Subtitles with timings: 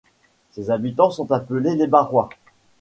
[0.49, 2.29] Ses habitants sont appelés les Barrois.